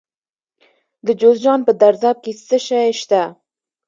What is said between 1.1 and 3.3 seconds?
جوزجان په درزاب کې څه شی شته؟